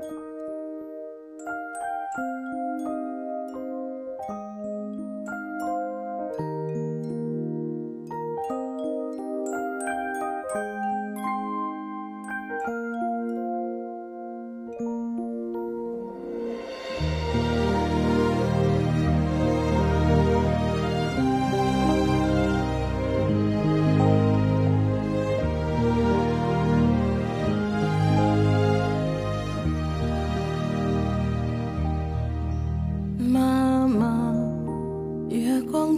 [0.00, 0.39] 妈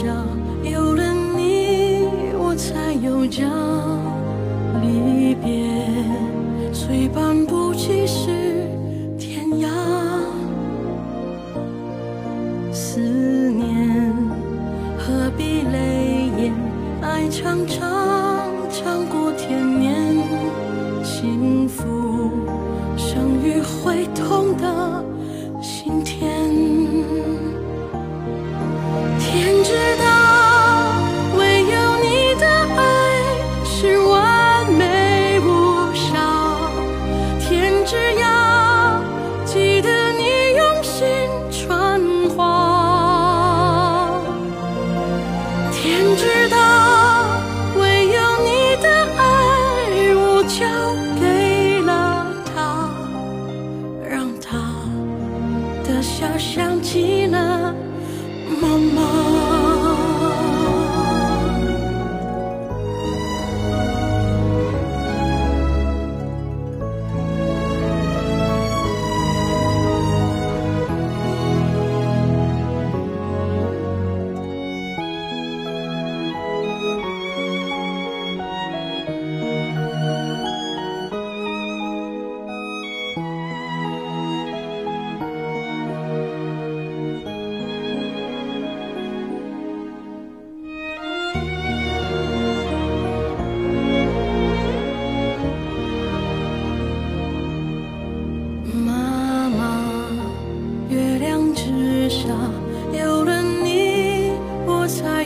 [0.00, 0.14] 之下
[0.62, 2.06] 有了你，
[2.38, 3.44] 我才有家。
[4.80, 5.68] 离别
[6.72, 8.30] 虽半步即是
[9.18, 9.68] 天涯，
[12.72, 14.10] 思念
[14.96, 16.54] 何必泪眼？
[17.02, 20.16] 爱长长，长过天年，
[21.04, 21.84] 幸福。
[22.96, 24.49] 生于会痛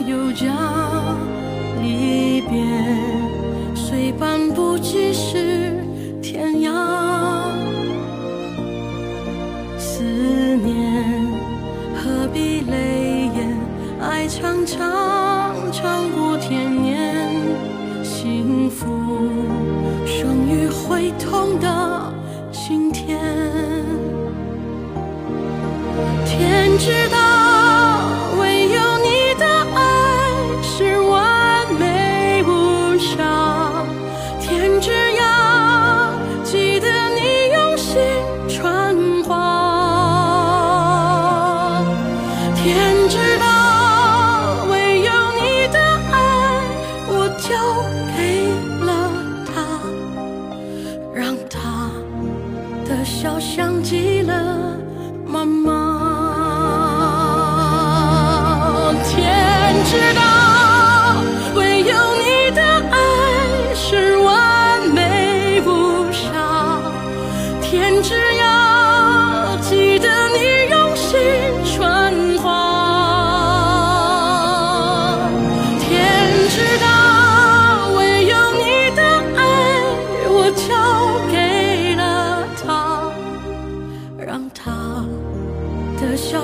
[0.07, 0.55] 又将。
[1.81, 2.63] 离别
[3.75, 5.75] 虽半步即是
[6.21, 6.71] 天涯，
[9.77, 11.03] 思念
[11.93, 13.55] 何必泪眼？
[14.01, 14.89] 爱长，长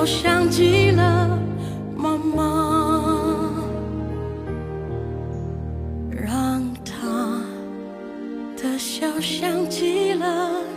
[0.02, 1.38] 的笑想起了
[1.96, 3.54] 妈妈，
[6.10, 7.40] 让她
[8.58, 10.71] 的笑像极了。